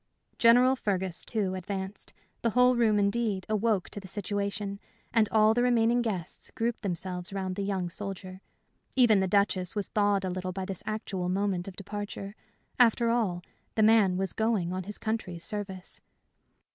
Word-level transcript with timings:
General 0.39 0.75
Fergus, 0.75 1.23
too, 1.23 1.53
advanced. 1.53 2.11
The 2.41 2.49
whole 2.49 2.75
room, 2.75 2.97
indeed, 2.97 3.45
awoke 3.47 3.87
to 3.91 3.99
the 3.99 4.07
situation, 4.07 4.79
and 5.13 5.29
all 5.31 5.53
the 5.53 5.61
remaining 5.61 6.01
guests 6.01 6.49
grouped 6.55 6.81
themselves 6.81 7.31
round 7.31 7.55
the 7.55 7.61
young 7.61 7.87
soldier. 7.87 8.41
Even 8.95 9.19
the 9.19 9.27
Duchess 9.27 9.75
was 9.75 9.89
thawed 9.89 10.25
a 10.25 10.29
little 10.31 10.51
by 10.53 10.65
this 10.65 10.81
actual 10.87 11.29
moment 11.29 11.67
of 11.67 11.75
departure. 11.75 12.33
After 12.79 13.11
all, 13.11 13.43
the 13.75 13.83
man 13.83 14.17
was 14.17 14.33
going 14.33 14.73
on 14.73 14.85
his 14.85 14.97
country's 14.97 15.43
service. 15.45 16.01